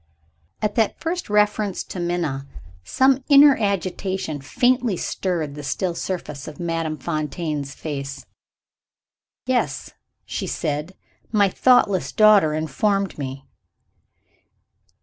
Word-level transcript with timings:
At 0.63 0.73
that 0.73 0.99
first 0.99 1.29
reference 1.29 1.83
to 1.83 1.99
Minna, 1.99 2.47
some 2.83 3.23
inner 3.29 3.55
agitation 3.55 4.41
faintly 4.41 4.97
stirred 4.97 5.53
the 5.53 5.61
still 5.61 5.93
surface 5.93 6.47
of 6.47 6.59
Madame 6.59 6.97
Fontaine's 6.97 7.75
face. 7.75 8.25
"Yes," 9.45 9.91
she 10.25 10.47
said. 10.47 10.95
"My 11.31 11.49
thoughtless 11.49 12.11
daughter 12.11 12.55
informed 12.55 13.19
me." 13.19 13.45